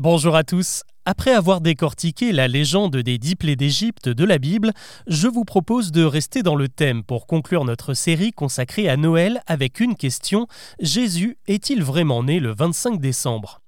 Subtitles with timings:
[0.00, 0.84] Bonjour à tous.
[1.06, 4.70] Après avoir décortiqué la légende des dix plaies d'Égypte de la Bible,
[5.08, 9.42] je vous propose de rester dans le thème pour conclure notre série consacrée à Noël
[9.48, 10.46] avec une question
[10.78, 13.60] Jésus est-il vraiment né le 25 décembre?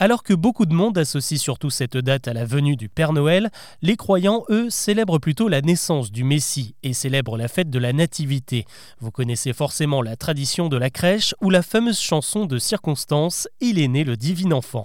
[0.00, 3.48] Alors que beaucoup de monde associe surtout cette date à la venue du Père Noël,
[3.80, 7.92] les croyants, eux, célèbrent plutôt la naissance du Messie et célèbrent la fête de la
[7.92, 8.64] Nativité.
[8.98, 13.78] Vous connaissez forcément la tradition de la crèche ou la fameuse chanson de circonstance Il
[13.78, 14.84] est né le divin enfant.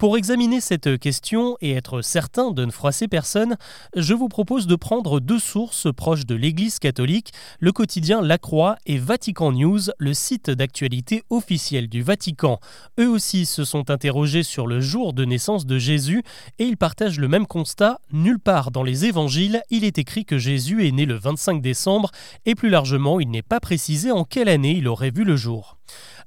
[0.00, 3.58] Pour examiner cette question et être certain de ne froisser personne,
[3.94, 8.76] je vous propose de prendre deux sources proches de l'Église catholique, le quotidien La Croix
[8.86, 12.60] et Vatican News, le site d'actualité officiel du Vatican.
[12.98, 16.22] Eux aussi se sont interrogés sur le jour de naissance de Jésus
[16.58, 17.98] et ils partagent le même constat.
[18.10, 22.10] Nulle part dans les évangiles, il est écrit que Jésus est né le 25 décembre
[22.46, 25.76] et plus largement, il n'est pas précisé en quelle année il aurait vu le jour.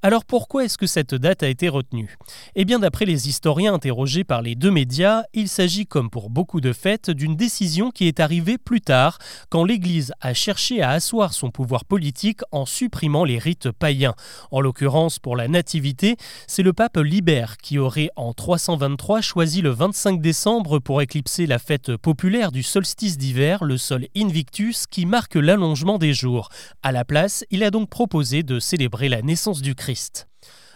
[0.05, 2.17] Alors pourquoi est-ce que cette date a été retenue?
[2.55, 6.59] Eh bien d'après les historiens interrogés par les deux médias, il s'agit comme pour beaucoup
[6.59, 11.31] de fêtes d'une décision qui est arrivée plus tard, quand l'Église a cherché à asseoir
[11.31, 14.13] son pouvoir politique en supprimant les rites païens.
[14.51, 16.17] En l'occurrence pour la Nativité,
[16.47, 21.59] c'est le pape Libère qui aurait en 323 choisi le 25 décembre pour éclipser la
[21.59, 26.49] fête populaire du solstice d'hiver, le sol Invictus, qui marque l'allongement des jours.
[26.81, 29.92] À la place, il a donc proposé de célébrer la naissance du Christ.
[29.93, 30.25] Christ.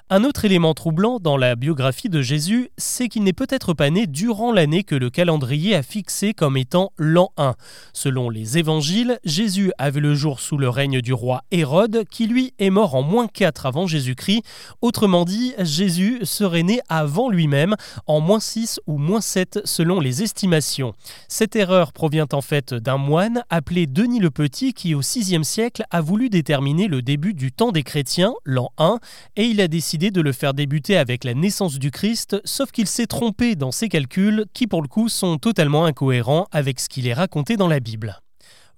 [0.10, 4.08] Un autre élément troublant dans la biographie de Jésus, c'est qu'il n'est peut-être pas né
[4.08, 7.56] durant l'année que le calendrier a fixé comme étant l'an 1.
[7.92, 12.54] Selon les évangiles, Jésus avait le jour sous le règne du roi Hérode, qui lui
[12.58, 14.44] est mort en moins 4 avant Jésus-Christ.
[14.82, 20.24] Autrement dit, Jésus serait né avant lui-même, en moins 6 ou moins 7 selon les
[20.24, 20.94] estimations.
[21.28, 25.84] Cette erreur provient en fait d'un moine appelé Denis le Petit qui au VIe siècle
[25.92, 29.00] a voulu déterminer le début du temps des chrétiens, l'an 1,
[29.36, 29.68] et il a
[29.98, 33.90] de le faire débuter avec la naissance du Christ, sauf qu'il s'est trompé dans ses
[33.90, 37.80] calculs qui pour le coup sont totalement incohérents avec ce qu'il est raconté dans la
[37.80, 38.22] Bible.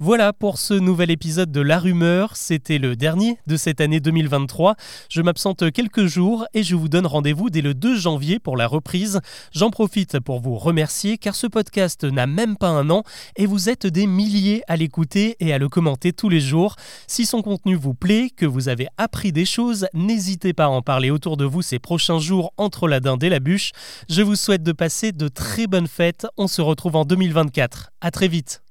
[0.02, 2.38] Voilà pour ce nouvel épisode de La Rumeur.
[2.38, 4.75] C'était le dernier de cette année 2023.
[5.09, 8.66] Je m'absente quelques jours et je vous donne rendez-vous dès le 2 janvier pour la
[8.66, 9.19] reprise.
[9.51, 13.03] J'en profite pour vous remercier car ce podcast n'a même pas un an
[13.35, 16.78] et vous êtes des milliers à l'écouter et à le commenter tous les jours.
[17.07, 20.81] Si son contenu vous plaît, que vous avez appris des choses, n'hésitez pas à en
[20.81, 23.72] parler autour de vous ces prochains jours entre la dinde et la bûche.
[24.07, 26.25] Je vous souhaite de passer de très bonnes fêtes.
[26.38, 27.91] On se retrouve en 2024.
[28.00, 28.62] À très vite.